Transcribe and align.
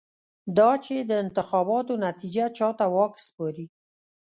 دا 0.57 0.71
چې 0.85 0.95
د 0.99 1.11
انتخاباتو 1.23 1.93
نتېجه 2.05 2.45
چا 2.57 2.69
ته 2.79 2.85
واک 2.95 3.13
سپاري. 3.25 3.65